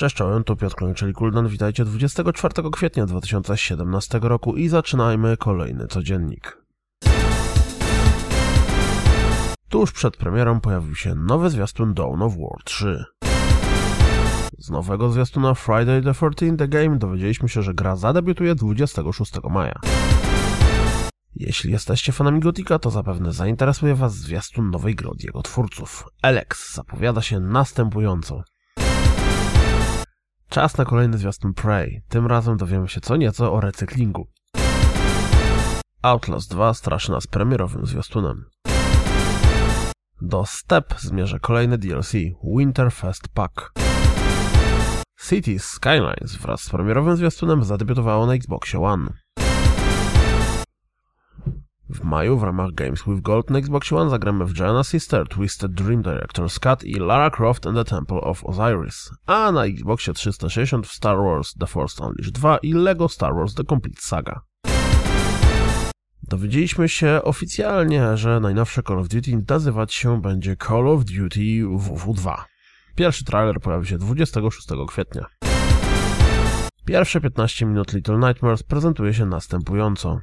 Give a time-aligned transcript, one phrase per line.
[0.00, 1.48] Cześć, czołem, tu Piotr Kloń, czyli Kuldan.
[1.48, 6.62] Witajcie 24 kwietnia 2017 roku i zaczynajmy kolejny codziennik.
[9.68, 13.04] Tuż przed premierą pojawił się nowy zwiastun Dawn of War 3.
[14.58, 19.80] Z nowego zwiastuna Friday the 13 The Game dowiedzieliśmy się, że gra zadebiutuje 26 maja.
[21.36, 26.04] Jeśli jesteście fanami Gotika, to zapewne zainteresuje Was zwiastun nowej gry od jego twórców.
[26.22, 28.42] Alex zapowiada się następująco.
[30.50, 32.02] Czas na kolejny zwiastun Prey.
[32.08, 34.28] Tym razem dowiemy się co nieco o recyklingu.
[36.02, 38.44] Outlast 2 straszy nas premierowym zwiastunem.
[40.20, 42.12] Do Step zmierza kolejny DLC
[42.56, 43.72] Winterfest Pack.
[45.28, 49.12] Cities Skylines wraz z premierowym zwiastunem zadebiutowało na Xboxie One.
[52.00, 55.72] W maju w ramach Games with Gold na Xbox One zagramy w Giana Sister, Twisted
[55.72, 60.86] Dream Director's Cut i Lara Croft and the Temple of Osiris, a na Xboxie 360
[60.86, 64.40] w Star Wars The Force Unleashed 2 i LEGO Star Wars The Complete Saga.
[66.22, 72.34] Dowiedzieliśmy się oficjalnie, że najnowsze Call of Duty nazywać się będzie Call of Duty WW2.
[72.94, 75.26] Pierwszy trailer pojawi się 26 kwietnia.
[76.84, 80.20] Pierwsze 15 minut Little Nightmares prezentuje się następująco.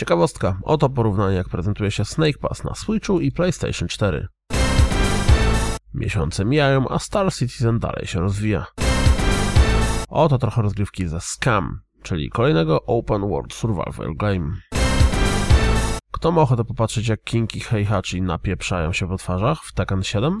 [0.00, 4.26] Ciekawostka, oto porównanie jak prezentuje się Snake Pass na Switchu i PlayStation 4.
[5.94, 8.66] Miesiące mijają, a Star Citizen dalej się rozwija.
[10.08, 14.52] Oto trochę rozgrywki ze Scam, czyli kolejnego Open World Survival Game.
[16.12, 20.40] Kto ma ochotę popatrzeć jak King i Heihachi napieprzają się po twarzach w Tekken 7?